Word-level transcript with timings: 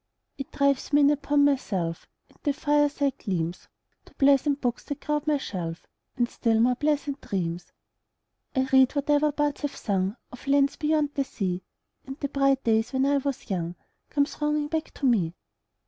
It 0.35 0.49
drives 0.51 0.91
me 0.91 1.01
in 1.01 1.11
upon 1.11 1.45
myself 1.45 2.07
5 2.29 2.29
And 2.29 2.37
to 2.39 2.43
the 2.45 2.53
fireside 2.53 3.19
gleams, 3.19 3.67
To 4.05 4.15
pleasant 4.15 4.59
books 4.59 4.83
that 4.85 4.99
crowd 4.99 5.27
my 5.27 5.37
shelf, 5.37 5.85
And 6.17 6.27
still 6.27 6.59
more 6.59 6.73
pleasant 6.73 7.21
dreams. 7.21 7.71
I 8.55 8.67
read 8.73 8.93
whatever 8.95 9.31
bards 9.31 9.61
have 9.61 9.75
sung 9.75 10.17
Of 10.31 10.47
lands 10.47 10.75
beyond 10.75 11.11
the 11.13 11.23
sea, 11.23 11.59
10 12.05 12.07
And 12.07 12.19
the 12.19 12.29
bright 12.29 12.63
days 12.63 12.93
when 12.93 13.05
I 13.05 13.17
was 13.17 13.51
young 13.51 13.75
Come 14.09 14.25
thronging 14.25 14.69
back 14.69 14.91
to 14.95 15.05
me. 15.05 15.35